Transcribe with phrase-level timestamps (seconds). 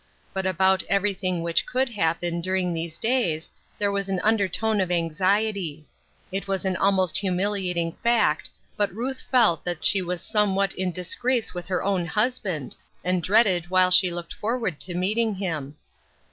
[0.33, 5.85] But about everything which could happen, during these days, there was an undertone of anxiety.
[6.31, 9.83] It was an almost humiliating fact, but Ruth felt that AT HOME.
[9.83, 14.09] 333 she was somewhat in disgrace with her own hus band, and dreaded while she
[14.09, 15.75] looked forward to meeting him.